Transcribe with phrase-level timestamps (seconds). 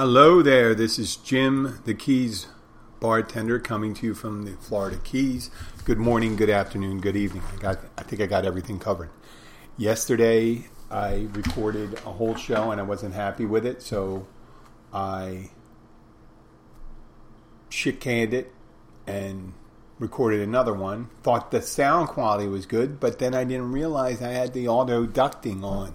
[0.00, 0.74] Hello there.
[0.74, 2.46] This is Jim, the Keys
[3.00, 5.50] bartender, coming to you from the Florida Keys.
[5.84, 7.42] Good morning, good afternoon, good evening.
[7.52, 9.10] I got, I think I got everything covered.
[9.76, 14.26] Yesterday, I recorded a whole show and I wasn't happy with it, so
[14.90, 15.50] I
[17.68, 18.54] shit canned it
[19.06, 19.52] and
[19.98, 21.10] recorded another one.
[21.22, 25.04] Thought the sound quality was good, but then I didn't realize I had the auto
[25.04, 25.92] ducking on.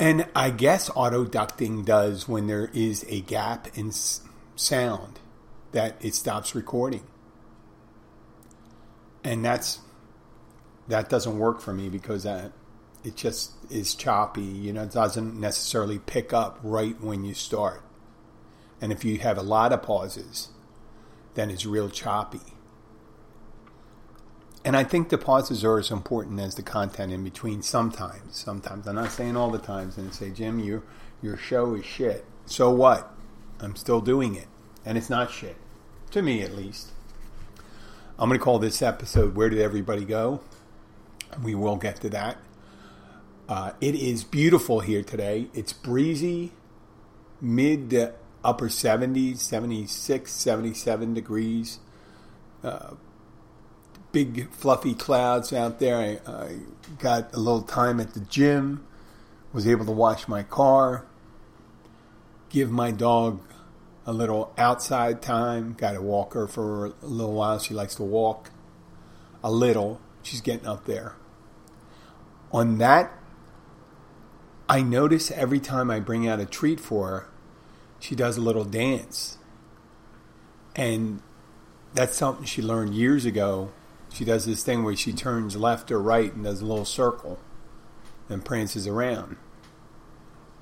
[0.00, 5.20] And I guess auto ducking does when there is a gap in sound
[5.72, 7.02] that it stops recording.
[9.22, 9.80] And that's
[10.88, 12.52] that doesn't work for me because that
[13.04, 17.82] it just is choppy, you know, it doesn't necessarily pick up right when you start.
[18.80, 20.48] And if you have a lot of pauses,
[21.34, 22.40] then it's real choppy.
[24.70, 28.36] And I think the pauses are as important as the content in between sometimes.
[28.36, 28.86] Sometimes.
[28.86, 30.84] I'm not saying all the times and say, Jim, your
[31.20, 32.24] your show is shit.
[32.46, 33.12] So what?
[33.58, 34.46] I'm still doing it.
[34.84, 35.56] And it's not shit.
[36.12, 36.92] To me at least.
[38.16, 40.40] I'm gonna call this episode Where Did Everybody Go?
[41.42, 42.36] We will get to that.
[43.48, 45.48] Uh, it is beautiful here today.
[45.52, 46.52] It's breezy,
[47.40, 48.12] mid to
[48.44, 51.80] upper 70s, 76, 77 degrees.
[52.62, 52.90] Uh,
[54.12, 55.96] big fluffy clouds out there.
[55.96, 56.58] I, I,
[56.98, 58.84] got a little time at the gym,
[59.52, 61.06] was able to wash my car,
[62.48, 63.40] give my dog
[64.04, 65.74] a little outside time.
[65.74, 67.58] Got to walk her for a little while.
[67.58, 68.50] She likes to walk
[69.42, 70.00] a little.
[70.22, 71.14] She's getting up there.
[72.52, 73.12] On that,
[74.68, 77.28] I notice every time I bring out a treat for her,
[78.00, 79.38] she does a little dance.
[80.74, 81.22] And
[81.94, 83.70] that's something she learned years ago
[84.12, 87.38] she does this thing where she turns left or right and does a little circle
[88.28, 89.36] and prances around.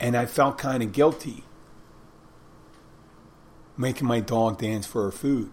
[0.00, 1.44] And I felt kind of guilty
[3.76, 5.50] making my dog dance for her food.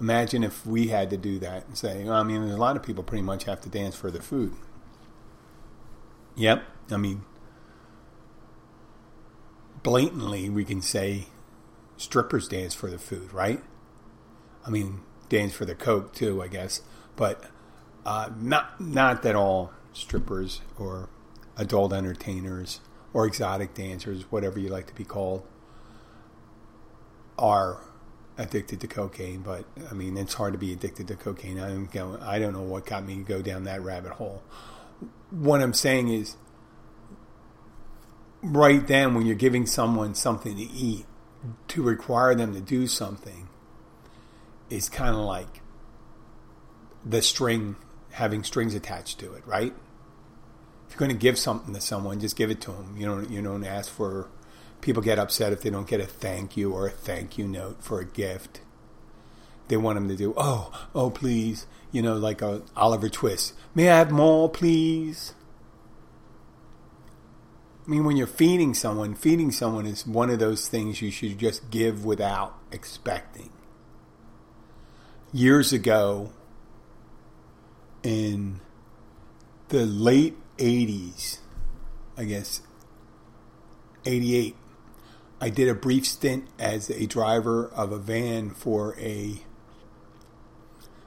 [0.00, 2.82] Imagine if we had to do that and say, I mean, there's a lot of
[2.82, 4.54] people pretty much have to dance for their food.
[6.36, 6.62] Yep.
[6.90, 7.22] I mean,
[9.82, 11.26] blatantly, we can say
[11.96, 13.60] strippers dance for the food, right?
[14.64, 16.82] I mean, dance for the coke too, I guess.
[17.16, 17.44] But
[18.06, 21.08] uh, not not that all strippers or
[21.56, 22.80] adult entertainers
[23.12, 25.42] or exotic dancers, whatever you like to be called,
[27.38, 27.82] are
[28.36, 29.40] addicted to cocaine.
[29.40, 31.58] But I mean, it's hard to be addicted to cocaine.
[31.58, 34.42] I don't go, I don't know what got me to go down that rabbit hole.
[35.30, 36.36] What I'm saying is,
[38.42, 41.06] right then when you're giving someone something to eat,
[41.68, 43.47] to require them to do something
[44.70, 45.62] is kind of like
[47.04, 47.76] the string
[48.12, 49.72] having strings attached to it, right?
[50.86, 52.96] If you're going to give something to someone, just give it to them.
[52.96, 54.28] You don't you don't ask for.
[54.80, 57.82] People get upset if they don't get a thank you or a thank you note
[57.82, 58.60] for a gift.
[59.66, 63.54] They want them to do oh oh please you know like a Oliver Twist.
[63.74, 65.34] May I have more please?
[67.86, 71.38] I mean, when you're feeding someone, feeding someone is one of those things you should
[71.38, 73.50] just give without expecting
[75.32, 76.32] years ago
[78.02, 78.60] in
[79.68, 81.38] the late 80s,
[82.16, 82.62] I guess,
[84.04, 84.56] 88,
[85.40, 89.42] I did a brief stint as a driver of a van for a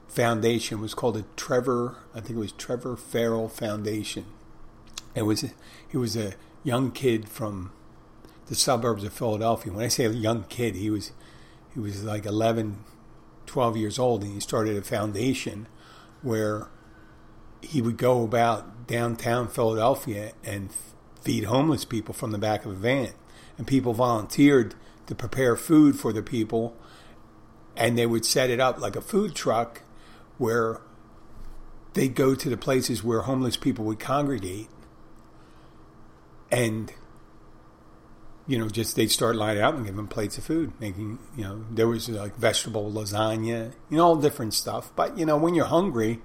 [0.08, 0.80] foundation.
[0.80, 4.26] It was called a Trevor, I think it was Trevor Ferrell Foundation.
[5.16, 5.44] It was
[5.90, 7.72] he was a young kid from
[8.48, 9.74] the suburbs of Philadelphia.
[9.74, 11.12] When I say a young kid, he was
[11.74, 12.84] he was like 11,
[13.52, 15.68] 12 years old and he started a foundation
[16.22, 16.70] where
[17.62, 20.70] he would go about downtown Philadelphia and
[21.22, 23.12] feed homeless people from the back of a van.
[23.58, 24.74] And people volunteered
[25.08, 26.76] to prepare food for the people
[27.76, 29.82] and they would set it up like a food truck
[30.38, 30.80] where
[31.94, 34.70] they'd go to the places where homeless people would congregate
[36.50, 36.94] and
[38.52, 41.44] you know, just they'd start lining up and give them plates of food, making, you
[41.46, 44.92] know, there was like vegetable lasagna, you know, all different stuff.
[44.94, 46.22] But, you know, when you're hungry,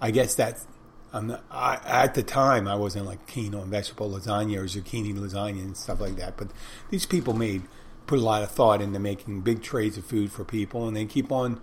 [0.00, 0.64] I guess that,
[1.12, 5.12] I'm not, I, at the time, I wasn't like keen on vegetable lasagna or zucchini
[5.12, 6.36] lasagna and stuff like that.
[6.36, 6.52] But
[6.90, 7.62] these people made,
[8.06, 11.06] put a lot of thought into making big trays of food for people and they
[11.06, 11.60] keep on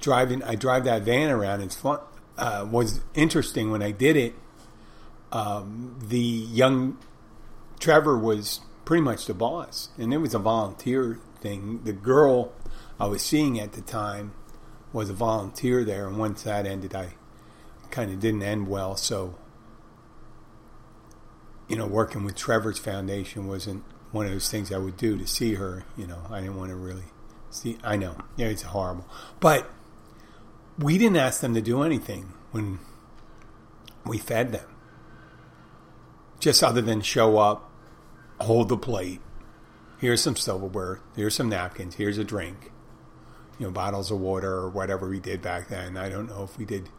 [0.00, 0.42] driving.
[0.44, 1.60] I drive that van around.
[1.60, 1.98] It's fun.
[2.38, 4.34] Uh, was interesting when I did it.
[5.30, 6.96] Um, the young
[7.78, 9.90] Trevor was pretty much the boss.
[9.98, 11.82] And it was a volunteer thing.
[11.84, 12.54] The girl
[12.98, 14.32] I was seeing at the time
[14.94, 17.10] was a volunteer there, and once that ended, I
[17.90, 18.96] kind of didn't end well.
[18.96, 19.34] So,
[21.68, 25.26] you know, working with Trevor's Foundation wasn't one of those things I would do to
[25.26, 25.84] see her.
[25.96, 27.04] You know, I didn't want to really
[27.50, 27.76] see.
[27.84, 29.06] I know, yeah, it's horrible,
[29.40, 29.68] but
[30.78, 32.78] we didn't ask them to do anything when
[34.06, 34.68] we fed them,
[36.38, 37.70] just other than show up,
[38.40, 39.20] hold the plate.
[39.98, 41.00] Here's some silverware.
[41.14, 41.94] Here's some napkins.
[41.94, 42.72] Here's a drink.
[43.58, 45.96] You know, bottles of water or whatever we did back then.
[45.96, 46.90] I don't know if we did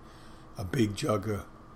[0.57, 1.30] a big jug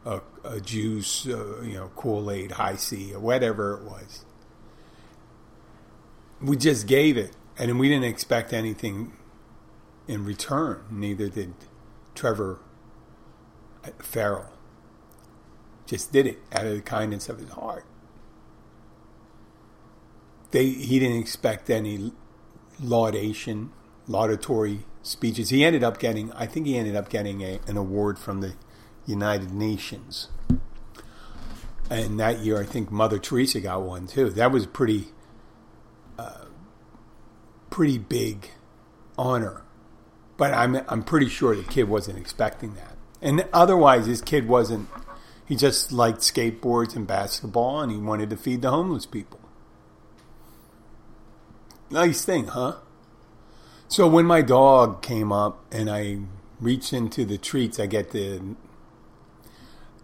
[0.04, 4.25] of a, juice, uh, you know, Kool Aid, Hi-C, or whatever it was.
[6.42, 9.13] We just gave it, and we didn't expect anything
[10.08, 10.84] in return.
[10.90, 11.54] Neither did
[12.16, 12.60] Trevor
[14.00, 14.52] Ferrell.
[15.86, 17.86] Just did it out of the kindness of his heart.
[20.51, 22.12] They, he didn't expect any
[22.80, 23.71] laudation,
[24.07, 25.50] laudatory speeches.
[25.50, 28.53] He ended up getting, I think he ended up getting a, an award from the
[29.06, 30.30] United Nations.
[31.89, 34.30] And that year, I think Mother Teresa got one too.
[34.30, 35.07] That was pretty,
[36.18, 36.45] uh,
[37.69, 38.51] pretty big
[39.18, 39.63] honor.
[40.38, 42.95] But I'm I'm pretty sure the kid wasn't expecting that.
[43.21, 44.88] And otherwise, this kid wasn't.
[45.45, 49.40] He just liked skateboards and basketball, and he wanted to feed the homeless people.
[51.91, 52.75] Nice thing, huh?
[53.89, 56.19] So when my dog came up and I
[56.61, 58.55] reached into the treats, I get the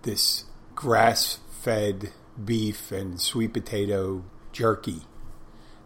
[0.01, 0.43] this
[0.75, 2.11] grass fed
[2.43, 5.03] beef and sweet potato jerky.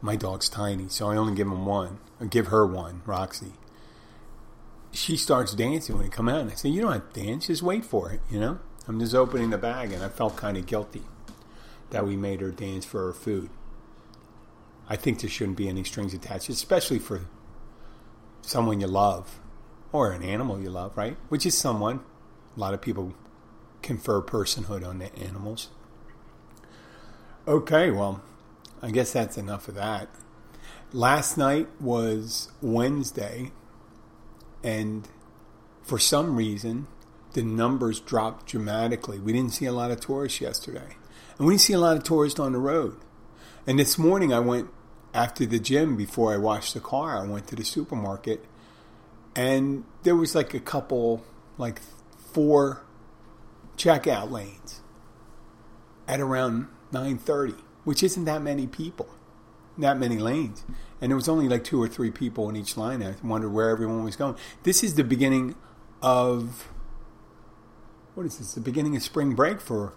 [0.01, 1.99] My dog's tiny, so I only give him one.
[2.19, 3.53] I give her one, Roxy.
[4.91, 7.45] She starts dancing when he come out, and I say, "You don't have to dance;
[7.45, 10.57] just wait for it." You know, I'm just opening the bag, and I felt kind
[10.57, 11.03] of guilty
[11.91, 13.51] that we made her dance for her food.
[14.91, 17.21] I think there shouldn't be any strings attached, especially for
[18.41, 19.39] someone you love
[19.93, 21.15] or an animal you love, right?
[21.29, 22.01] Which is someone.
[22.57, 23.13] A lot of people
[23.81, 25.69] confer personhood on the animals.
[27.47, 28.21] Okay, well,
[28.81, 30.09] I guess that's enough of that.
[30.91, 33.53] Last night was Wednesday,
[34.61, 35.07] and
[35.83, 36.87] for some reason,
[37.31, 39.19] the numbers dropped dramatically.
[39.19, 40.97] We didn't see a lot of tourists yesterday,
[41.37, 42.97] and we didn't see a lot of tourists on the road.
[43.65, 44.69] And this morning, I went
[45.13, 47.17] after the gym before I washed the car.
[47.17, 48.45] I went to the supermarket,
[49.35, 51.23] and there was like a couple,
[51.57, 51.81] like
[52.17, 52.83] four
[53.77, 54.81] checkout lanes
[56.07, 59.07] at around 9:30, which isn't that many people,
[59.77, 60.63] that many lanes.
[60.99, 63.01] And there was only like two or three people in each line.
[63.01, 64.35] I wondered where everyone was going.
[64.63, 65.55] This is the beginning
[66.01, 66.67] of
[68.13, 68.53] what is this?
[68.53, 69.93] The beginning of spring break for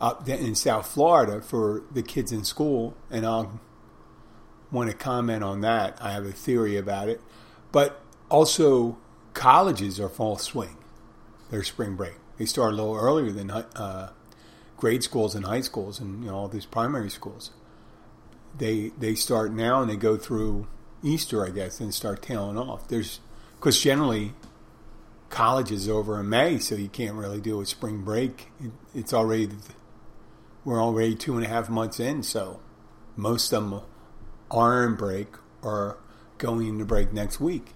[0.00, 3.60] up in South Florida for the kids in school, and I'll
[4.72, 5.98] want to comment on that.
[6.00, 7.20] I have a theory about it,
[7.70, 8.98] but also
[9.34, 10.76] colleges are full swing.
[11.50, 12.14] Their spring break.
[12.38, 14.10] They start a little earlier than uh,
[14.78, 17.50] grade schools and high schools and you know all these primary schools.
[18.56, 20.66] They they start now and they go through
[21.02, 22.88] Easter, I guess, and start tailing off.
[22.88, 23.20] There's
[23.56, 24.32] because generally
[25.28, 28.48] college is over in May, so you can't really do a spring break.
[28.58, 29.50] It, it's already
[30.64, 32.60] we're already two and a half months in, so
[33.14, 33.82] most of them
[34.52, 35.28] are break
[35.62, 35.98] or
[36.38, 37.72] going into break next week.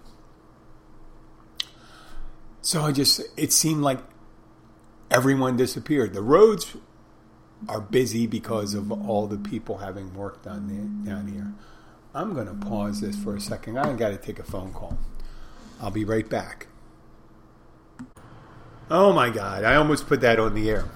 [2.60, 4.00] So I just it seemed like
[5.10, 6.14] everyone disappeared.
[6.14, 6.76] The roads
[7.68, 11.52] are busy because of all the people having work done down here.
[12.14, 13.78] I'm going to pause this for a second.
[13.78, 14.98] I got to take a phone call.
[15.80, 16.66] I'll be right back.
[18.90, 20.86] Oh my God, I almost put that on the air.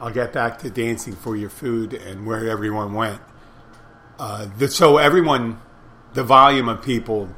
[0.00, 3.20] I'll get back to dancing for your food and where everyone went.
[4.18, 5.60] Uh, the, so, everyone,
[6.12, 7.28] the volume of people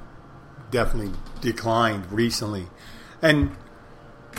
[0.71, 2.67] definitely declined recently.
[3.23, 3.57] And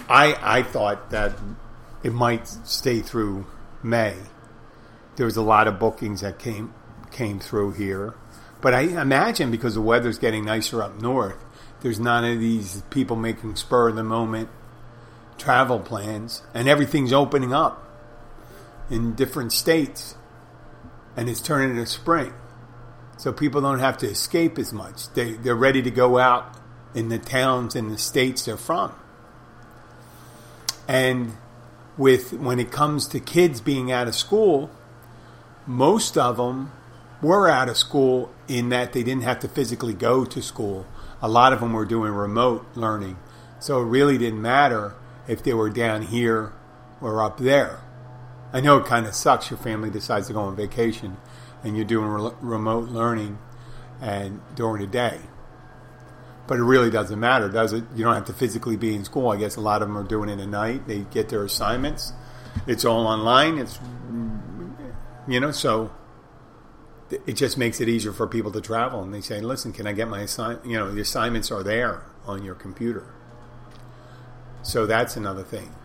[0.10, 1.34] I I thought that
[2.04, 3.46] it might stay through
[3.84, 4.16] May.
[5.16, 6.74] There was a lot of bookings that came
[7.12, 8.14] came through here,
[8.62, 11.44] but I imagine because the weather's getting nicer up north,
[11.82, 14.50] there's none of these people making spur of the moment
[15.38, 17.84] travel plans, and everything's opening up
[18.90, 20.16] in different states,
[21.18, 22.34] and it's turning into spring.
[23.18, 25.10] So people don't have to escape as much.
[25.16, 26.56] They they're ready to go out
[26.94, 28.94] in the towns and the states they're from.
[30.88, 31.34] And
[31.98, 34.70] with when it comes to kids being out of school,
[35.66, 36.72] most of them
[37.22, 40.86] were out of school in that they didn't have to physically go to school.
[41.20, 43.18] A lot of them were doing remote learning.
[43.60, 44.94] So it really didn't matter
[45.28, 46.54] if they were down here
[47.02, 47.80] or up there.
[48.54, 49.50] I know it kind of sucks.
[49.50, 51.18] Your family decides to go on vacation
[51.64, 53.40] and you're doing re- remote learning
[54.02, 55.20] and during the day
[56.48, 57.84] but it really doesn't matter, does it?
[57.94, 59.30] You don't have to physically be in school.
[59.30, 60.88] I guess a lot of them are doing it at night.
[60.88, 62.14] They get their assignments.
[62.66, 63.58] It's all online.
[63.58, 63.80] It's
[65.28, 65.92] you know so
[67.10, 69.04] it just makes it easier for people to travel.
[69.04, 70.66] And they say, "Listen, can I get my assignment?
[70.66, 73.14] You know, the assignments are there on your computer."
[74.64, 75.76] So that's another thing.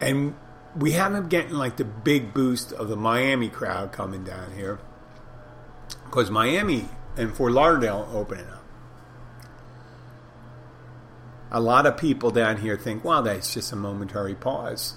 [0.00, 0.34] And
[0.76, 4.80] we haven't getting like the big boost of the Miami crowd coming down here
[6.06, 8.64] because Miami and Fort Lauderdale opening up.
[11.50, 14.94] A lot of people down here think, "Wow, that's just a momentary pause."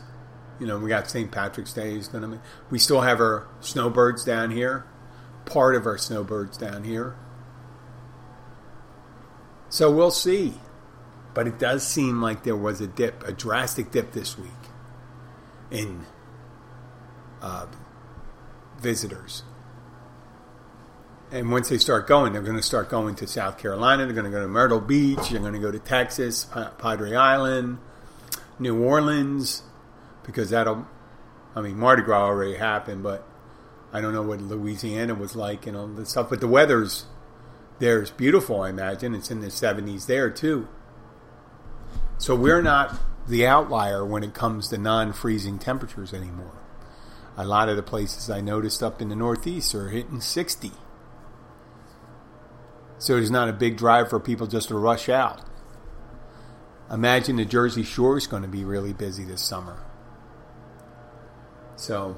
[0.59, 1.31] You know, we got St.
[1.31, 2.39] Patrick's Day is going to.
[2.71, 4.85] We still have our snowbirds down here,
[5.45, 7.15] part of our snowbirds down here.
[9.69, 10.55] So we'll see.
[11.35, 14.66] But it does seem like there was a dip, a drastic dip this week
[15.71, 16.05] in
[17.41, 17.67] uh,
[18.79, 19.43] visitors.
[21.31, 24.05] And once they start going, they're going to start going to South Carolina.
[24.05, 25.29] They're going to go to Myrtle Beach.
[25.29, 26.47] They're going to go to Texas,
[26.77, 27.79] Padre Island,
[28.59, 29.63] New Orleans,
[30.23, 30.87] because that'll.
[31.53, 33.27] I mean, Mardi Gras already happened, but
[33.91, 36.29] I don't know what Louisiana was like and all this stuff.
[36.29, 37.05] But the weather's
[37.79, 38.61] there's beautiful.
[38.61, 40.67] I imagine it's in the 70s there too.
[42.17, 42.95] So we're not
[43.27, 46.61] the outlier when it comes to non-freezing temperatures anymore.
[47.35, 50.71] A lot of the places I noticed up in the Northeast are hitting 60.
[52.97, 55.41] So there's not a big drive for people just to rush out.
[56.89, 59.83] Imagine the Jersey Shore is going to be really busy this summer.
[61.75, 62.17] So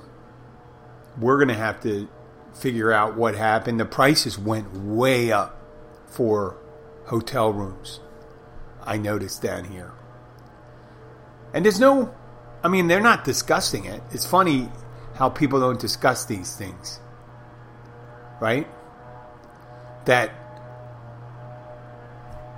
[1.19, 2.07] we're going to have to
[2.53, 3.79] figure out what happened.
[3.79, 5.59] The prices went way up
[6.07, 6.55] for
[7.07, 7.99] hotel rooms.
[8.83, 9.91] I noticed down here.
[11.53, 12.13] And there's no,
[12.63, 14.01] I mean, they're not discussing it.
[14.11, 14.69] It's funny
[15.15, 16.99] how people don't discuss these things,
[18.39, 18.67] right?
[20.05, 20.31] That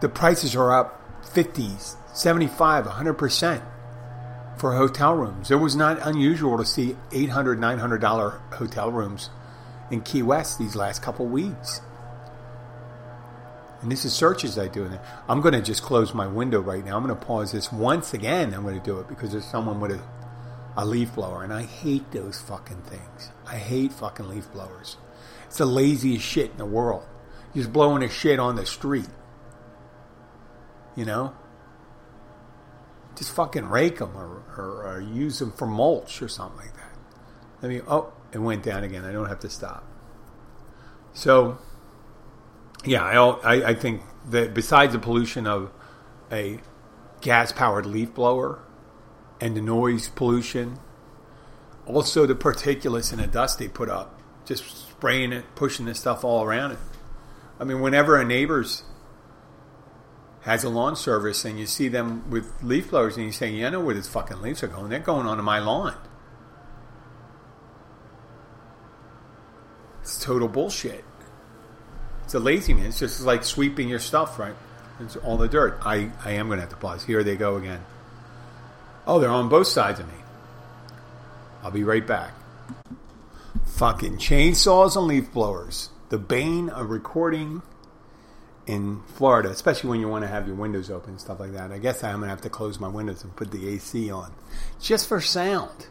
[0.02, 1.70] the prices are up 50,
[2.14, 3.62] 75, 100%
[4.58, 5.50] for hotel rooms.
[5.50, 9.30] It was not unusual to see $800, $900 hotel rooms
[9.90, 11.82] in Key West these last couple weeks.
[13.82, 14.86] And this is searches I do.
[14.86, 16.98] And I'm going to just close my window right now.
[16.98, 18.54] I'm going to pause this once again.
[18.54, 20.02] I'm going to do it because there's someone with a,
[20.78, 23.32] a leaf blower, and I hate those fucking things.
[23.48, 24.98] I hate fucking leaf blowers.
[25.48, 27.06] It's the laziest shit in the world.
[27.54, 29.10] You're just blowing a shit on the street.
[30.96, 31.36] You know?
[33.18, 36.98] Just fucking rake them or, or, or use them for mulch or something like that.
[37.62, 37.82] Let me.
[37.88, 39.06] Oh, it went down again.
[39.06, 39.86] I don't have to stop.
[41.14, 41.58] So
[42.86, 45.72] yeah, I, I think that besides the pollution of
[46.32, 46.60] a
[47.22, 48.64] gas powered leaf blower
[49.40, 50.80] and the noise pollution,
[51.86, 56.24] also the particulates and the dust they put up, just spraying it, pushing this stuff
[56.24, 56.80] all around it.
[57.60, 58.84] I mean, whenever a neighbor's
[60.42, 63.70] has a lawn service and you see them with leaf blowers and you say, "You
[63.70, 64.90] know where these fucking leaves are going?
[64.90, 65.96] They're going onto my lawn."
[70.02, 71.06] It's total bullshit.
[72.32, 73.02] It's a laziness.
[73.02, 74.56] It's just like sweeping your stuff, right?
[75.02, 75.80] It's all the dirt.
[75.82, 77.04] I, I am going to have to pause.
[77.04, 77.84] Here they go again.
[79.06, 80.14] Oh, they're on both sides of me.
[81.62, 82.32] I'll be right back.
[83.66, 85.90] Fucking chainsaws and leaf blowers.
[86.08, 87.64] The bane of recording
[88.66, 91.74] in Florida, especially when you want to have your windows open and stuff like that.
[91.74, 94.32] I guess I'm going to have to close my windows and put the AC on
[94.80, 95.88] just for sound.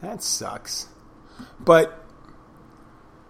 [0.00, 0.88] That sucks.
[1.60, 2.03] But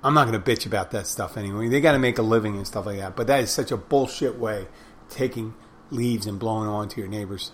[0.04, 1.68] I'm not going to bitch about that stuff anyway.
[1.68, 3.16] They got to make a living and stuff like that.
[3.16, 4.66] But that is such a bullshit way
[5.08, 5.54] taking
[5.90, 7.52] leaves and blowing onto your neighbor's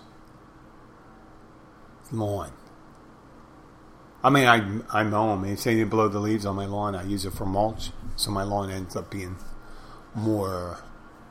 [2.11, 2.51] lawn.
[4.21, 5.43] I mean, I I mow them.
[5.47, 6.93] They say they blow the leaves on my lawn.
[6.93, 9.37] I use it for mulch, so my lawn ends up being
[10.13, 10.83] more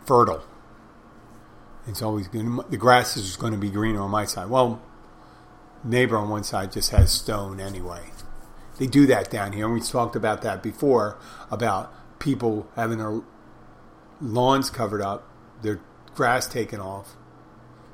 [0.07, 0.43] fertile.
[1.87, 2.47] It's always good.
[2.71, 4.49] The grass is going to be greener on my side.
[4.49, 4.83] Well,
[5.85, 8.11] neighbor on one side just has stone anyway.
[8.81, 11.19] They do that down here, and we talked about that before
[11.51, 13.21] about people having their
[14.23, 15.29] lawns covered up,
[15.61, 15.81] their
[16.15, 17.15] grass taken off,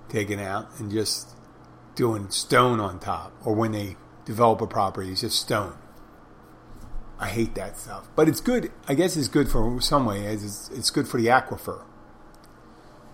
[0.08, 1.30] taken out, and just
[1.96, 3.32] doing stone on top.
[3.44, 5.76] Or when they develop a property, it's just stone.
[7.18, 8.70] I hate that stuff, but it's good.
[8.86, 10.20] I guess it's good for some way.
[10.20, 11.82] It's, it's good for the aquifer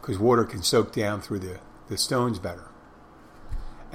[0.03, 2.69] because water can soak down through the, the stones better.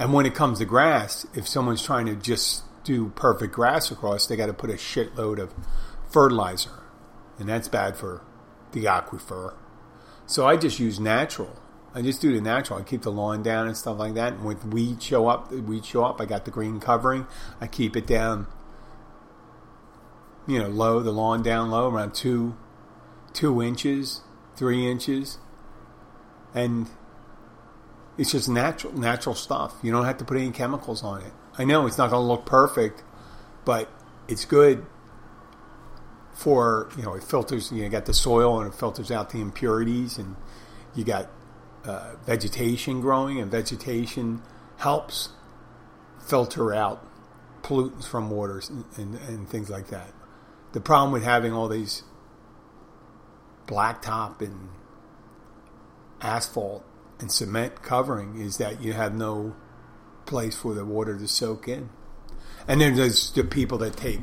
[0.00, 4.26] And when it comes to grass, if someone's trying to just do perfect grass across,
[4.26, 5.54] they got to put a shitload of
[6.10, 6.82] fertilizer,
[7.38, 8.22] and that's bad for
[8.72, 9.54] the aquifer.
[10.26, 11.60] So I just use natural.
[11.94, 12.78] I just do the natural.
[12.78, 14.34] I keep the lawn down and stuff like that.
[14.34, 16.20] And when weeds show up, the weeds show up.
[16.20, 17.26] I got the green covering.
[17.60, 18.46] I keep it down,
[20.46, 21.00] you know, low.
[21.00, 22.56] The lawn down low, around two,
[23.34, 24.22] two inches,
[24.56, 25.38] three inches,
[26.54, 26.88] and
[28.16, 29.76] it's just natural, natural stuff.
[29.82, 31.32] You don't have to put any chemicals on it.
[31.58, 33.02] I know it's not going to look perfect,
[33.64, 33.90] but
[34.28, 34.86] it's good
[36.32, 37.72] for you know it filters.
[37.72, 40.36] You know got the soil and it filters out the impurities, and
[40.94, 41.28] you got
[41.84, 44.42] uh, vegetation growing, and vegetation
[44.78, 45.30] helps
[46.24, 47.04] filter out
[47.62, 50.12] pollutants from waters and, and, and things like that.
[50.72, 52.04] The problem with having all these
[53.66, 54.68] blacktop and
[56.20, 56.84] asphalt
[57.18, 59.56] and cement covering is that you have no
[60.28, 61.88] place for the water to soak in.
[62.68, 64.20] And then there's the people that take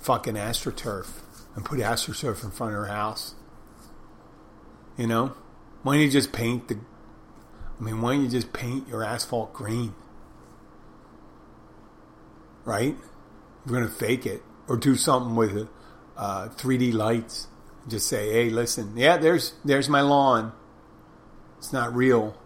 [0.00, 1.20] fucking astroturf
[1.54, 3.34] and put astroturf in front of their house.
[4.96, 5.34] You know?
[5.82, 6.78] Why don't you just paint the
[7.82, 9.92] I mean, why don't you just paint your asphalt green?
[12.64, 12.96] Right?
[13.66, 14.42] You're gonna fake it.
[14.68, 15.68] Or do something with
[16.16, 17.48] uh, 3D lights.
[17.88, 20.52] Just say, hey, listen, yeah, there's there's my lawn.
[21.58, 22.36] It's not real.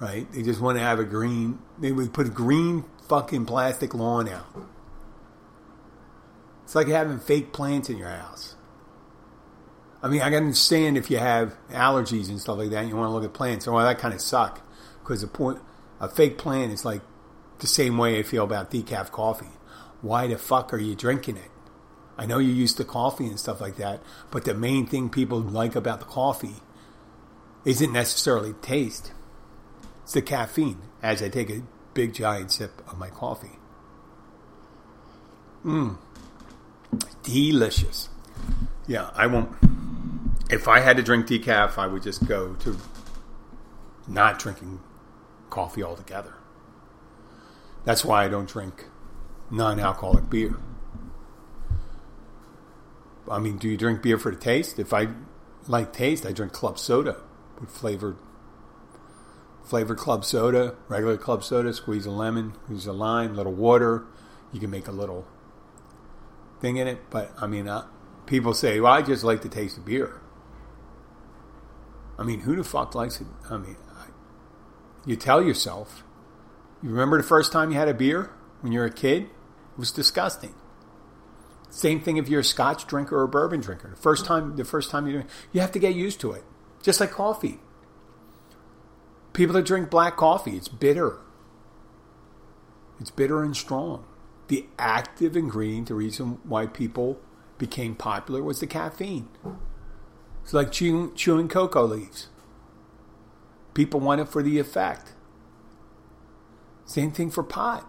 [0.00, 0.30] Right?
[0.32, 1.58] They just want to have a green.
[1.78, 4.46] They would put a green fucking plastic lawn out.
[6.64, 8.56] It's like having fake plants in your house.
[10.02, 12.96] I mean, I can understand if you have allergies and stuff like that, and you
[12.96, 13.66] want to look at plants.
[13.66, 14.62] Well, that kind of suck
[15.02, 15.58] because a point,
[16.00, 17.02] a fake plant is like
[17.58, 19.50] the same way I feel about decaf coffee.
[20.00, 21.50] Why the fuck are you drinking it?
[22.16, 25.40] I know you're used to coffee and stuff like that, but the main thing people
[25.40, 26.56] like about the coffee
[27.64, 29.12] isn't necessarily taste.
[30.02, 31.62] It's the caffeine as I take a
[31.94, 33.58] big giant sip of my coffee.
[35.64, 35.98] Mmm.
[37.22, 38.08] Delicious.
[38.86, 39.50] Yeah, I won't.
[40.50, 42.76] If I had to drink decaf, I would just go to
[44.08, 44.80] not drinking
[45.48, 46.34] coffee altogether.
[47.84, 48.86] That's why I don't drink
[49.50, 50.56] non alcoholic beer.
[53.30, 54.78] I mean, do you drink beer for the taste?
[54.78, 55.08] If I
[55.68, 57.16] like taste, I drink club soda
[57.60, 58.16] with flavored
[59.62, 64.04] flavored club soda, regular club soda, squeeze a lemon, squeeze a lime, a little water.
[64.52, 65.26] You can make a little
[66.60, 66.98] thing in it.
[67.10, 67.86] But I mean, uh,
[68.26, 70.20] people say, "Well, I just like the taste of beer."
[72.18, 73.26] I mean, who the fuck likes it?
[73.48, 74.06] I mean, I,
[75.06, 76.04] you tell yourself.
[76.82, 79.24] You remember the first time you had a beer when you were a kid?
[79.24, 80.54] It was disgusting.
[81.70, 83.90] Same thing if you're a Scotch drinker or a bourbon drinker.
[83.90, 86.44] The first time, the first time you you have to get used to it.
[86.82, 87.60] Just like coffee.
[89.32, 91.18] People that drink black coffee, it's bitter.
[92.98, 94.04] It's bitter and strong
[94.50, 97.20] the active ingredient, the reason why people
[97.56, 99.28] became popular was the caffeine.
[100.42, 102.28] It's like chewing, chewing cocoa leaves.
[103.74, 105.12] People want it for the effect.
[106.84, 107.88] Same thing for pot.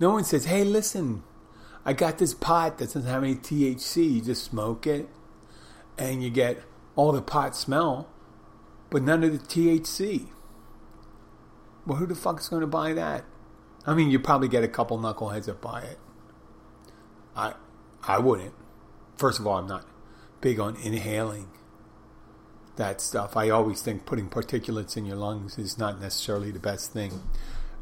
[0.00, 1.22] No one says, hey, listen,
[1.84, 4.14] I got this pot that doesn't have any THC.
[4.14, 5.08] You just smoke it
[5.96, 6.60] and you get
[6.96, 8.08] all the pot smell,
[8.96, 10.28] but none of the THC.
[11.86, 13.26] Well, who the fuck is going to buy that?
[13.86, 15.98] I mean, you probably get a couple knuckleheads that buy it.
[17.36, 17.52] I,
[18.02, 18.54] I wouldn't.
[19.18, 19.84] First of all, I'm not
[20.40, 21.50] big on inhaling
[22.76, 23.36] that stuff.
[23.36, 27.20] I always think putting particulates in your lungs is not necessarily the best thing.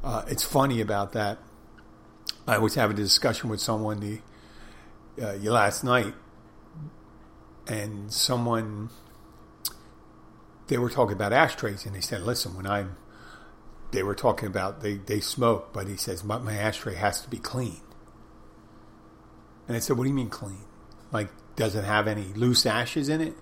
[0.02, 1.38] Uh, it's funny about that.
[2.44, 6.14] I was having a discussion with someone the uh, last night,
[7.68, 8.90] and someone
[10.68, 12.96] they were talking about ashtrays, and they said, "Listen, when I'm
[13.94, 17.30] they were talking about they, they smoke, but he says my, my ashtray has to
[17.30, 17.80] be clean.
[19.66, 20.64] And I said, what do you mean clean?
[21.12, 23.34] Like, does it have any loose ashes in it?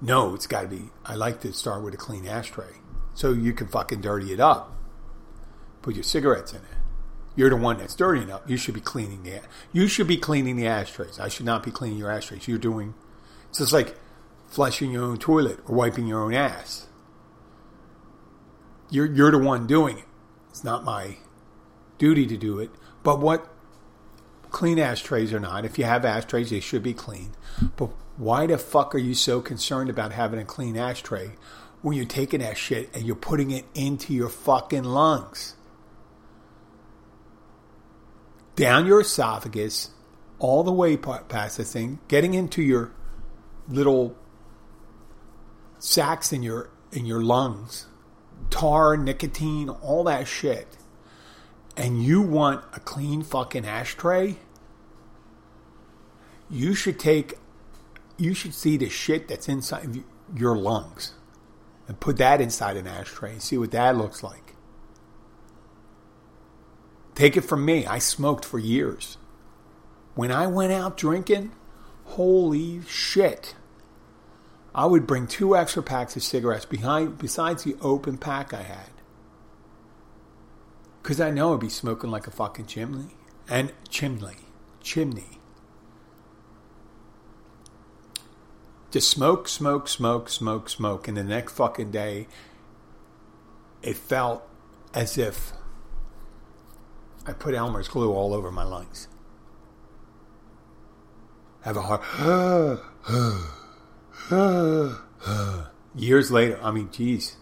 [0.00, 0.90] No, it's got to be.
[1.04, 2.74] I like to start with a clean ashtray,
[3.14, 4.76] so you can fucking dirty it up.
[5.80, 6.64] Put your cigarettes in it.
[7.36, 8.50] You're the one that's dirtying up.
[8.50, 9.40] You should be cleaning the.
[9.72, 11.20] You should be cleaning the ashtrays.
[11.20, 12.48] I should not be cleaning your ashtrays.
[12.48, 12.94] You're doing.
[13.48, 13.96] It's just like
[14.52, 16.86] flushing your own toilet or wiping your own ass.
[18.90, 20.04] You're you're the one doing it.
[20.50, 21.16] It's not my
[21.96, 22.70] duty to do it.
[23.02, 23.48] But what
[24.50, 27.32] clean ashtrays or not, if you have ashtrays, they should be clean.
[27.76, 31.32] But why the fuck are you so concerned about having a clean ashtray
[31.80, 35.56] when you're taking that shit and you're putting it into your fucking lungs?
[38.54, 39.92] Down your esophagus,
[40.38, 42.92] all the way past the thing, getting into your
[43.66, 44.14] little
[45.82, 47.86] sacs in your in your lungs
[48.50, 50.76] tar, nicotine, all that shit,
[51.76, 54.36] and you want a clean fucking ashtray,
[56.50, 57.38] you should take,
[58.18, 60.04] you should see the shit that's inside
[60.36, 61.14] your lungs
[61.88, 64.54] and put that inside an ashtray and see what that looks like.
[67.14, 67.86] Take it from me.
[67.86, 69.16] I smoked for years.
[70.14, 71.52] When I went out drinking,
[72.04, 73.54] holy shit.
[74.74, 78.90] I would bring two extra packs of cigarettes behind besides the open pack I had.
[81.02, 83.16] Cause I know I'd be smoking like a fucking chimney.
[83.48, 84.36] and chimney,
[84.80, 85.40] chimney.
[88.90, 91.08] Just smoke, smoke, smoke, smoke, smoke.
[91.08, 92.28] And the next fucking day,
[93.82, 94.46] it felt
[94.94, 95.52] as if
[97.26, 99.08] I put Elmer's glue all over my lungs.
[101.62, 102.80] Have a heart.
[105.94, 107.36] Years later, I mean, geez.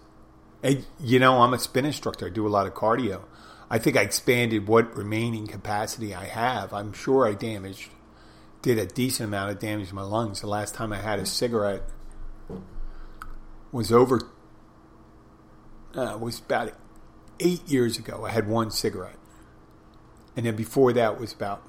[0.62, 2.26] And, you know, I'm a spin instructor.
[2.26, 3.22] I do a lot of cardio.
[3.70, 6.74] I think I expanded what remaining capacity I have.
[6.74, 7.90] I'm sure I damaged,
[8.62, 10.40] did a decent amount of damage to my lungs.
[10.40, 11.82] The last time I had a cigarette
[13.70, 14.20] was over,
[15.94, 16.72] uh, was about
[17.38, 18.24] eight years ago.
[18.24, 19.16] I had one cigarette.
[20.36, 21.62] And then before that was about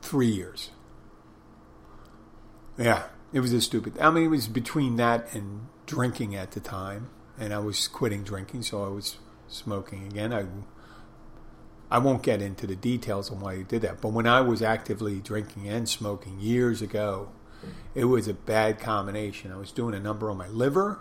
[0.00, 0.70] three years.
[2.78, 3.98] Yeah, it was a stupid.
[3.98, 8.22] I mean, it was between that and drinking at the time, and I was quitting
[8.22, 10.32] drinking, so I was smoking again.
[10.32, 10.46] I
[11.90, 14.62] I won't get into the details on why you did that, but when I was
[14.62, 17.32] actively drinking and smoking years ago,
[17.94, 19.50] it was a bad combination.
[19.50, 21.00] I was doing a number on my liver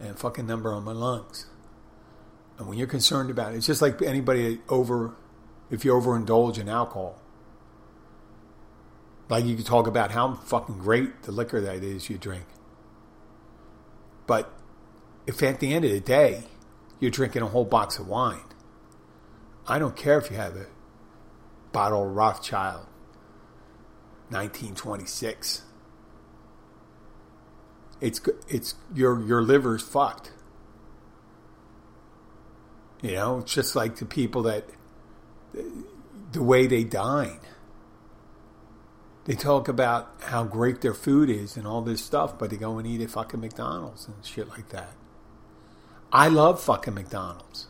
[0.00, 1.46] and a fucking number on my lungs.
[2.58, 5.14] And when you're concerned about it, it's just like anybody over,
[5.70, 7.21] if you overindulge in alcohol,
[9.32, 12.44] like you could talk about how fucking great the liquor that is you drink.
[14.26, 14.52] But
[15.26, 16.44] if at the end of the day
[17.00, 18.44] you're drinking a whole box of wine,
[19.66, 20.66] I don't care if you have a
[21.72, 22.84] bottle of Rothschild
[24.28, 25.62] 1926.
[28.02, 30.30] It's it's your your liver's fucked.
[33.00, 34.66] You know, it's just like the people that
[36.32, 37.40] the way they dine.
[39.24, 42.78] They talk about how great their food is and all this stuff, but they go
[42.78, 44.94] and eat at fucking McDonald's and shit like that.
[46.12, 47.68] I love fucking McDonald's.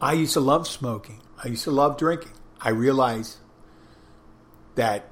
[0.00, 1.20] I used to love smoking.
[1.42, 2.32] I used to love drinking.
[2.60, 3.38] I realize
[4.74, 5.10] that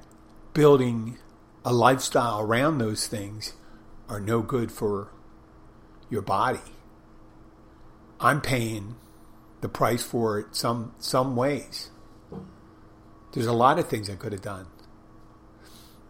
[0.55, 1.18] building
[1.64, 3.53] a lifestyle around those things
[4.09, 5.09] are no good for
[6.09, 6.61] your body.
[8.20, 8.97] I'm paying
[9.61, 11.90] the price for it some some ways.
[13.33, 14.66] There's a lot of things I could have done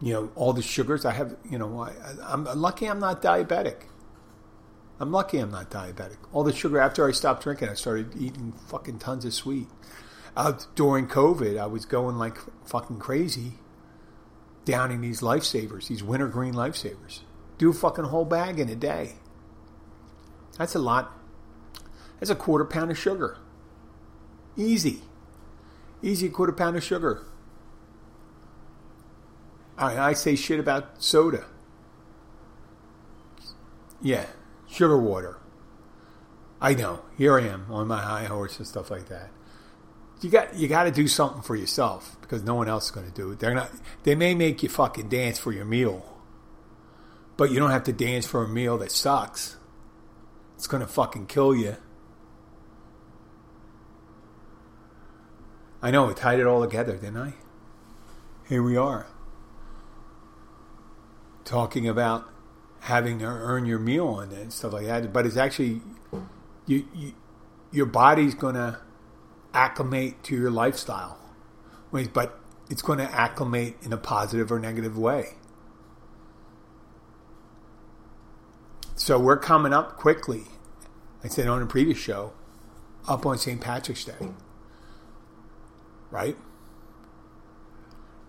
[0.05, 1.91] you know, all the sugars I have, you know, I,
[2.27, 3.85] I'm lucky I'm not diabetic.
[4.99, 6.17] I'm lucky I'm not diabetic.
[6.31, 9.67] All the sugar after I stopped drinking, I started eating fucking tons of sweet.
[10.37, 12.37] Uh, during COVID, I was going like
[12.67, 13.53] fucking crazy,
[14.63, 17.21] downing these lifesavers, these wintergreen lifesavers.
[17.57, 19.13] Do a fucking whole bag in a day.
[20.59, 21.17] That's a lot.
[22.19, 23.39] That's a quarter pound of sugar.
[24.55, 25.01] Easy.
[26.03, 27.23] Easy quarter pound of sugar.
[29.77, 31.45] I, I say shit about soda.
[34.01, 34.25] Yeah,
[34.67, 35.37] sugar water.
[36.61, 37.01] I know.
[37.17, 39.29] Here I am on my high horse and stuff like that.
[40.21, 43.05] You got you got to do something for yourself because no one else is going
[43.05, 43.39] to do it.
[43.39, 43.69] They're not.
[44.03, 46.19] They may make you fucking dance for your meal,
[47.35, 49.57] but you don't have to dance for a meal that sucks.
[50.55, 51.75] It's going to fucking kill you.
[55.81, 56.09] I know.
[56.09, 57.33] I tied it all together, didn't I?
[58.47, 59.07] Here we are
[61.45, 62.29] talking about
[62.81, 65.13] having to earn your meal and, and stuff like that.
[65.13, 65.81] But it's actually
[66.65, 67.13] you, you
[67.71, 68.79] your body's going to
[69.53, 71.17] acclimate to your lifestyle,
[72.13, 75.35] but it's going to acclimate in a positive or negative way.
[78.95, 80.43] So we're coming up quickly.
[81.23, 82.33] I said on a previous show,
[83.07, 83.59] up on St.
[83.59, 84.29] Patrick's Day,
[86.11, 86.37] right?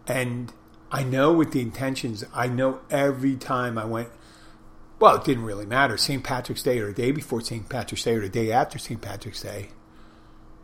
[0.06, 0.52] And
[0.90, 4.08] I know with the intentions, I know every time I went,
[4.98, 5.96] well, it didn't really matter.
[5.96, 6.22] St.
[6.22, 7.68] Patrick's Day or the day before St.
[7.68, 9.00] Patrick's Day or the day after St.
[9.00, 9.68] Patrick's Day,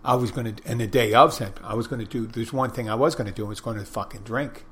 [0.05, 1.53] I was going to, and the day of St.
[1.63, 3.61] I was going to do, there's one thing I was going to do, I was
[3.61, 4.65] going to fucking drink.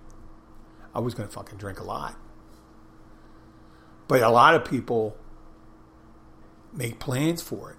[0.95, 2.17] I was going to fucking drink a lot.
[4.09, 5.17] But a lot of people
[6.73, 7.77] make plans for it.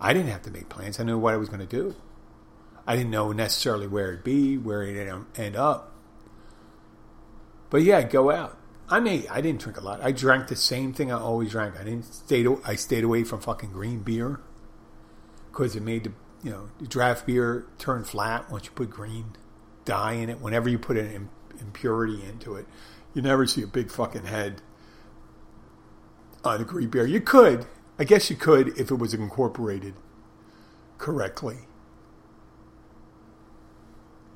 [0.00, 1.00] I didn't have to make plans.
[1.00, 1.96] I knew what I was going to do.
[2.86, 5.93] I didn't know necessarily where it'd be, where it'd end up.
[7.74, 8.56] But yeah, go out.
[8.88, 9.26] I may.
[9.26, 10.00] I didn't drink a lot.
[10.00, 11.74] I drank the same thing I always drank.
[11.76, 12.46] I didn't stay.
[12.64, 14.38] I stayed away from fucking green beer
[15.50, 16.12] because it made the
[16.44, 19.32] you know the draft beer turn flat once you put green
[19.84, 20.40] dye in it.
[20.40, 22.66] Whenever you put an impurity into it,
[23.12, 24.62] you never see a big fucking head
[26.44, 27.06] on a green beer.
[27.06, 27.66] You could,
[27.98, 29.94] I guess, you could if it was incorporated
[30.98, 31.66] correctly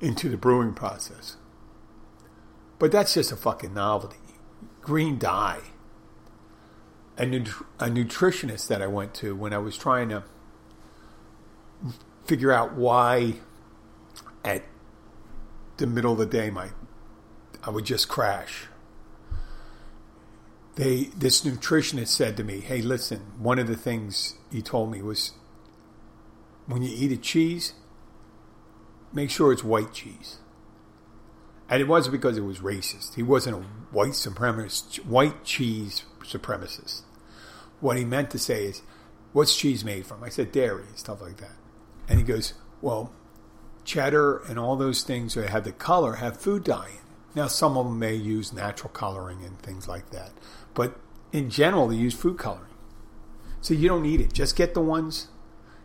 [0.01, 1.37] into the brewing process.
[2.79, 4.17] But that's just a fucking novelty.
[4.81, 5.61] Green dye.
[7.17, 10.23] A, nut- a nutritionist that I went to when I was trying to
[12.25, 13.33] figure out why
[14.45, 14.63] at
[15.77, 16.69] the middle of the day, my
[17.63, 18.67] I would just crash.
[20.75, 25.01] They this nutritionist said to me, "Hey, listen, one of the things he told me
[25.01, 25.33] was
[26.67, 27.73] when you eat a cheese,
[29.11, 30.37] make sure it's white cheese."
[31.69, 33.15] And it wasn't because it was racist.
[33.15, 37.03] He wasn't a white supremacist, white cheese supremacist.
[37.79, 38.81] What he meant to say is,
[39.33, 40.23] what's cheese made from?
[40.23, 41.55] I said dairy and stuff like that.
[42.07, 43.13] And he goes, well,
[43.85, 46.99] cheddar and all those things that have the color have food dye in.
[47.35, 50.31] Now, some of them may use natural coloring and things like that.
[50.73, 50.99] But
[51.31, 52.65] in general, they use food coloring.
[53.61, 54.33] So you don't need it.
[54.33, 55.27] Just get the ones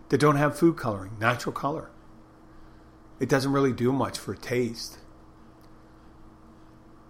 [0.08, 1.90] that don't have food coloring, natural color.
[3.20, 4.98] It doesn't really do much for taste.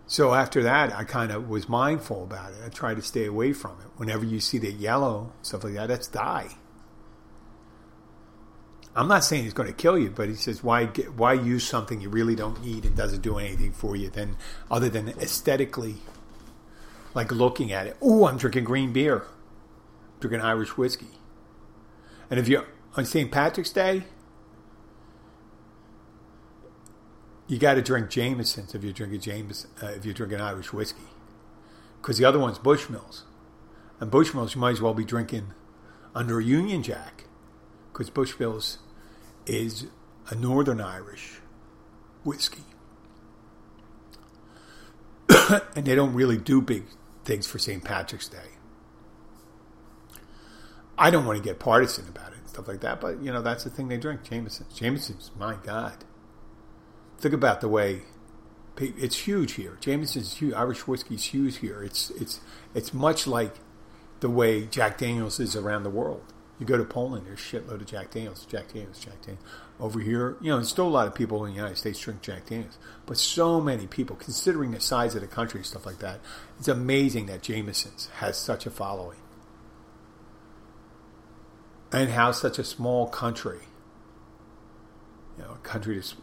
[0.07, 2.59] So after that, I kind of was mindful about it.
[2.65, 3.89] I tried to stay away from it.
[3.97, 6.57] Whenever you see the yellow stuff like that, that's dye.
[8.97, 11.67] I'm not saying it's going to kill you, but he says why get, why use
[11.67, 14.37] something you really don't need and doesn't do anything for you then
[14.71, 15.97] other than aesthetically,
[17.13, 17.97] like looking at it.
[18.01, 19.25] Oh, I'm drinking green beer,
[20.21, 21.19] drinking Irish whiskey,
[22.31, 22.65] and if you
[22.95, 23.33] on St.
[23.33, 24.05] Patrick's Day,
[27.47, 31.09] you got to drink Jameson's if you're drinking Jameson, uh, if you're drinking Irish whiskey,
[32.01, 33.23] because the other one's Bushmills,
[34.01, 35.53] and Bushmills you might as well be drinking
[36.15, 37.25] under a Union Jack,
[37.93, 38.79] because Bushmills
[39.47, 39.87] is
[40.31, 41.41] a Northern Irish
[42.23, 42.65] whiskey,
[45.77, 46.85] and they don't really do big
[47.25, 47.85] things for St.
[47.85, 48.39] Patrick's Day.
[50.97, 53.43] I don't want to get partisan about it and stuff like that, but you know
[53.43, 54.23] that's the thing they drink.
[54.23, 56.05] Jameson's, Jameson's, my God
[57.19, 58.03] think about the way
[58.79, 59.79] it's huge here.
[59.81, 60.55] Jameson's huge.
[60.55, 61.83] Irish whiskey's huge here.
[61.83, 62.41] It's it's
[62.75, 63.55] it's much like
[64.21, 66.23] the way Jack Daniels is around the world.
[66.59, 69.45] You go to Poland, there's a shitload of Jack Daniels, Jack Daniels, Jack Daniels.
[69.81, 72.23] Over here, you know, there's still a lot of people in the United States drink
[72.23, 75.99] Jack Daniels, but so many people, considering the size of the country and stuff like
[75.99, 76.21] that,
[76.59, 79.19] it's amazing that Jameson's has such a following,
[81.91, 83.61] and how such a small country,
[85.37, 86.15] you know, a country that's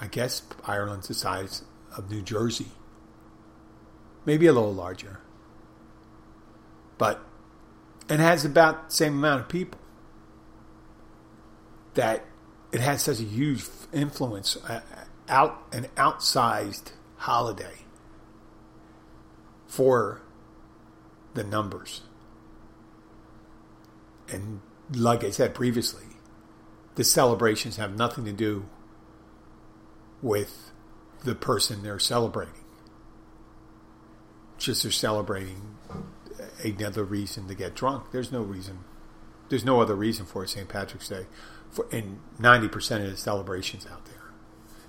[0.00, 1.62] I guess Ireland's the size
[1.96, 2.68] of New Jersey.
[4.24, 5.20] Maybe a little larger.
[6.98, 7.20] But
[8.08, 9.80] it has about the same amount of people.
[11.94, 12.24] That
[12.72, 14.82] it has such a huge influence, uh,
[15.28, 17.78] out an outsized holiday
[19.66, 20.20] for
[21.34, 22.02] the numbers.
[24.28, 24.60] And
[24.92, 26.04] like I said previously,
[26.94, 28.64] the celebrations have nothing to do
[30.22, 30.72] with
[31.24, 32.54] the person they're celebrating.
[34.58, 35.76] Just they're celebrating
[36.64, 38.10] another reason to get drunk.
[38.10, 38.80] There's no reason.
[39.48, 40.68] There's no other reason for St.
[40.68, 41.26] Patrick's Day.
[41.70, 44.14] For and ninety percent of the celebrations out there.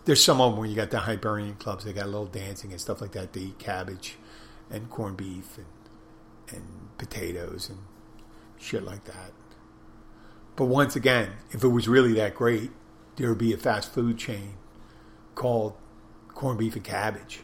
[0.05, 1.85] There's some of them where you got the Hibernian clubs.
[1.85, 3.33] They got a little dancing and stuff like that.
[3.33, 4.17] They eat cabbage
[4.71, 5.65] and corned beef and
[6.51, 7.79] and potatoes and
[8.57, 9.31] shit like that.
[10.55, 12.71] But once again, if it was really that great,
[13.15, 14.55] there would be a fast food chain
[15.39, 15.73] called
[16.27, 17.39] corned beef and cabbage.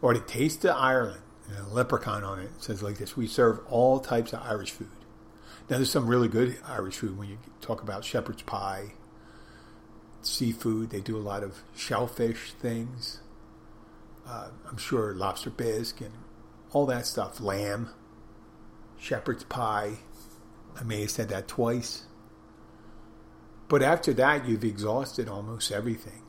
[0.00, 2.44] Or the Taste of Ireland, and a leprechaun on it.
[2.44, 4.88] it says like this: We serve all types of Irish food.
[5.68, 8.92] Now, there's some really good Irish food when you talk about shepherd's pie,
[10.22, 10.90] seafood.
[10.90, 13.20] They do a lot of shellfish things.
[14.26, 16.12] Uh, I'm sure lobster bisque and
[16.70, 17.40] all that stuff.
[17.40, 17.90] Lamb,
[18.98, 19.98] shepherd's pie.
[20.78, 22.04] I may have said that twice.
[23.68, 26.22] But after that, you've exhausted almost everything.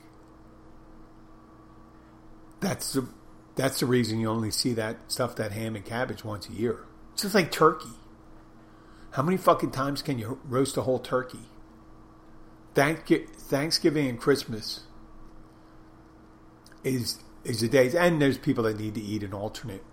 [2.60, 3.08] That's the
[3.56, 6.86] that's the reason you only see that stuff, that ham and cabbage once a year.
[7.14, 7.90] It's just like turkey.
[9.12, 11.40] How many fucking times can you roast a whole turkey?
[12.76, 14.82] Thanksgiving and Christmas
[16.84, 19.84] is is the days, and there's people that need to eat an alternate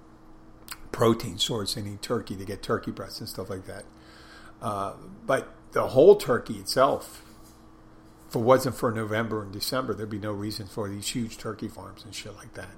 [0.93, 1.75] protein source.
[1.75, 3.85] They need turkey to get turkey breasts and stuff like that.
[4.63, 4.95] Uh,
[5.27, 7.23] but the whole turkey itself
[8.29, 11.69] if it wasn't for November and December, there'd be no reason for these huge turkey
[11.69, 12.71] farms and shit like that.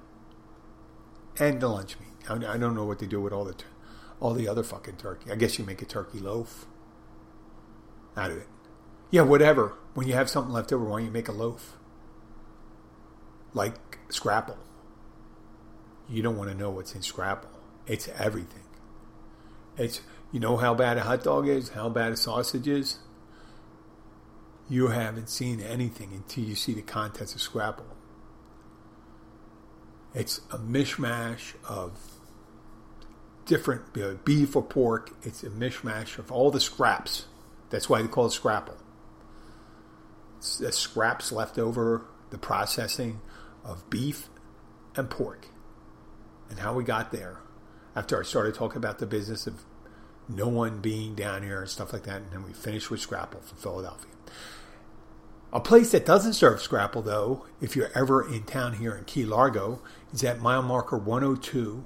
[1.39, 2.07] And the lunch meat.
[2.29, 3.55] I, don't know what they do with all the
[4.19, 5.31] all the other fucking turkey.
[5.31, 6.65] I guess you make a turkey loaf
[8.15, 8.47] out of it.
[9.09, 9.73] Yeah, whatever.
[9.95, 11.77] When you have something left over, why don't you make a loaf?
[13.53, 14.57] Like Scrapple.
[16.07, 17.49] You don't want to know what's in Scrapple.
[17.87, 18.65] It's everything.
[19.77, 22.99] It's you know how bad a hot dog is, how bad a sausage is
[24.69, 27.87] you haven't seen anything until you see the contents of Scrapple.
[30.13, 31.97] It's a mishmash of
[33.45, 35.11] different you know, beef or pork.
[35.23, 37.25] It's a mishmash of all the scraps.
[37.71, 38.77] That's why they call it Scrapple.
[40.37, 43.21] It's the scraps left over the processing
[43.63, 44.29] of beef
[44.95, 45.47] and pork
[46.49, 47.39] and how we got there
[47.95, 49.65] after I started talking about the business of
[50.29, 52.21] no one being down here and stuff like that.
[52.21, 54.11] And then we finished with Scrapple from Philadelphia.
[55.51, 59.25] A place that doesn't serve Scrapple, though, if you're ever in town here in Key
[59.25, 59.81] Largo,
[60.13, 61.83] is at mile marker 102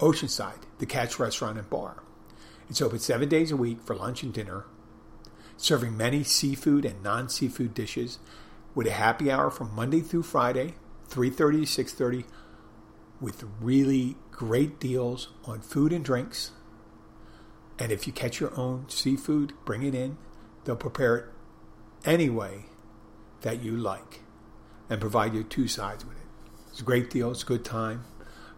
[0.00, 2.02] Oceanside, the Catch Restaurant and Bar.
[2.68, 4.64] It's open seven days a week for lunch and dinner,
[5.56, 8.18] serving many seafood and non-seafood dishes,
[8.74, 10.74] with a happy hour from Monday through Friday,
[11.08, 12.24] 3:30 to 6:30,
[13.20, 16.50] with really great deals on food and drinks.
[17.78, 20.18] And if you catch your own seafood, bring it in.
[20.64, 21.24] They'll prepare it
[22.04, 22.66] any way
[23.42, 24.20] that you like
[24.88, 26.22] and provide you two sides with it.
[26.70, 27.30] It's a great deal.
[27.30, 28.04] It's a good time.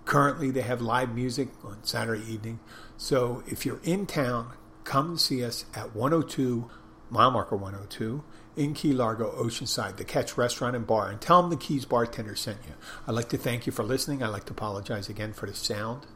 [0.05, 2.61] Currently, they have live music on Saturday evening.
[2.96, 4.53] So if you're in town,
[4.85, 6.70] come and see us at 102,
[7.09, 8.22] mile marker 102,
[8.57, 12.37] in Key Largo, Oceanside, the Catch Restaurant and Bar, and tell them the Keys bartender
[12.37, 12.74] sent you.
[13.07, 14.22] I'd like to thank you for listening.
[14.22, 16.07] I'd like to apologize again for the sound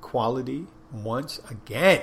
[0.00, 2.02] quality once again.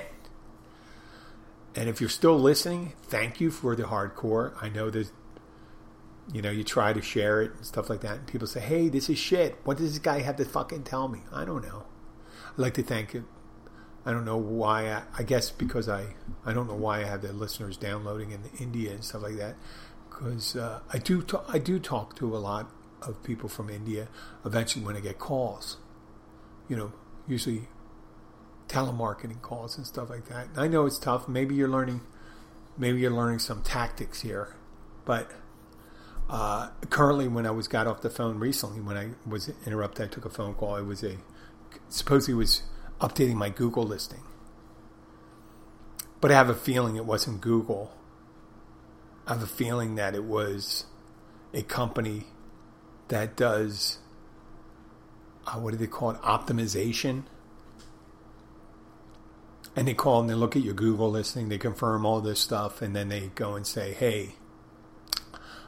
[1.76, 4.54] And if you're still listening, thank you for the hardcore.
[4.62, 5.10] I know that
[6.32, 8.88] you know you try to share it and stuff like that, and people say, "Hey,
[8.88, 9.58] this is shit.
[9.64, 11.84] What does this guy have to fucking tell me?" I don't know.
[12.52, 13.28] I'd like to thank you.
[14.06, 14.90] I don't know why.
[14.90, 16.14] I, I guess because I
[16.46, 19.56] I don't know why I have the listeners downloading in India and stuff like that.
[20.08, 22.70] Because uh, I do I do talk to a lot
[23.02, 24.08] of people from India.
[24.46, 25.76] Eventually, when I get calls,
[26.68, 26.92] you know,
[27.28, 27.68] usually
[28.68, 30.48] telemarketing calls and stuff like that.
[30.56, 31.28] I know it's tough.
[31.28, 32.00] Maybe you're learning,
[32.76, 34.56] maybe you're learning some tactics here,
[35.04, 35.30] but
[36.28, 40.08] uh, currently, when I was got off the phone recently, when I was interrupted, I
[40.08, 40.76] took a phone call.
[40.76, 41.18] It was a
[41.88, 42.62] supposedly was
[43.00, 44.22] updating my Google listing,
[46.20, 47.92] but I have a feeling it wasn't Google.
[49.26, 50.86] I have a feeling that it was
[51.54, 52.24] a company
[53.08, 53.98] that does
[55.46, 57.24] uh, what do they call it optimization
[59.76, 62.80] and they call and they look at your Google listing, they confirm all this stuff,
[62.80, 64.34] and then they go and say, hey,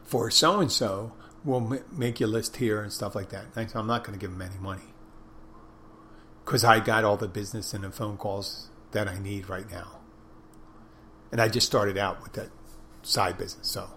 [0.02, 1.12] for so and so,
[1.44, 3.44] we'll make your list here and stuff like that.
[3.54, 4.94] And I'm not going to give them any money
[6.44, 10.00] because I got all the business and the phone calls that I need right now.
[11.30, 12.48] And I just started out with that
[13.02, 13.68] side business.
[13.68, 13.90] So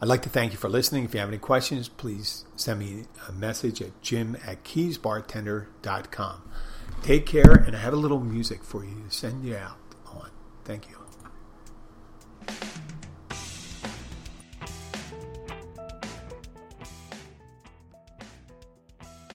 [0.00, 1.04] I'd like to thank you for listening.
[1.04, 6.42] If you have any questions, please send me a message at jim at keysbartender.com.
[7.02, 9.78] Take care, and I have a little music for you to send you out
[10.12, 10.30] on.
[10.64, 10.99] Thank you.